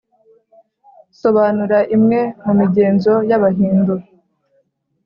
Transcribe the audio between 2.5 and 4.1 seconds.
migenzo y’abahindu.